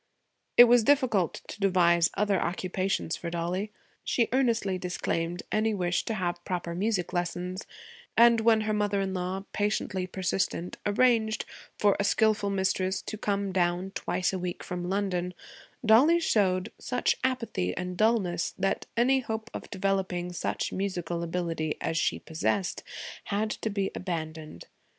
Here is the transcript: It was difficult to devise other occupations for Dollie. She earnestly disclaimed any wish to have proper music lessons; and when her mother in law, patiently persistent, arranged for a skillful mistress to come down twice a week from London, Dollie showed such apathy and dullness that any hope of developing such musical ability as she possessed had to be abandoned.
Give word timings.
It 0.57 0.63
was 0.63 0.83
difficult 0.83 1.43
to 1.47 1.59
devise 1.59 2.09
other 2.17 2.41
occupations 2.41 3.15
for 3.15 3.29
Dollie. 3.29 3.71
She 4.03 4.29
earnestly 4.33 4.79
disclaimed 4.79 5.43
any 5.51 5.75
wish 5.75 6.05
to 6.05 6.15
have 6.15 6.43
proper 6.43 6.73
music 6.73 7.13
lessons; 7.13 7.67
and 8.17 8.41
when 8.41 8.61
her 8.61 8.73
mother 8.73 8.99
in 8.99 9.13
law, 9.13 9.43
patiently 9.53 10.07
persistent, 10.07 10.77
arranged 10.87 11.45
for 11.77 11.95
a 11.99 12.03
skillful 12.03 12.49
mistress 12.49 12.99
to 13.03 13.15
come 13.15 13.51
down 13.51 13.91
twice 13.91 14.33
a 14.33 14.39
week 14.39 14.63
from 14.63 14.89
London, 14.89 15.35
Dollie 15.85 16.19
showed 16.19 16.71
such 16.79 17.17
apathy 17.23 17.77
and 17.77 17.95
dullness 17.95 18.55
that 18.57 18.87
any 18.97 19.19
hope 19.19 19.51
of 19.53 19.69
developing 19.69 20.33
such 20.33 20.73
musical 20.73 21.21
ability 21.21 21.77
as 21.79 21.95
she 21.95 22.17
possessed 22.17 22.81
had 23.25 23.51
to 23.51 23.69
be 23.69 23.91
abandoned. 23.93 24.65